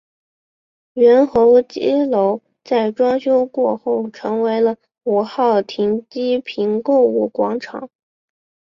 [0.93, 7.87] 原候机楼在装修过后成为了五号停机坪购物广场。